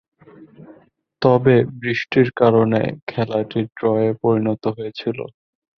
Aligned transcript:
তবে, 1.21 1.53
বৃষ্টির 1.79 2.27
কারণে 2.35 2.81
খেলাটি 3.07 3.61
ড্রয়ে 3.77 4.09
পরিণত 4.21 4.63
হয়েছিল। 4.77 5.17